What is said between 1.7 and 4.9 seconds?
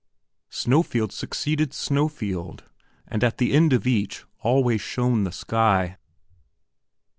snowfield, and at the end of each always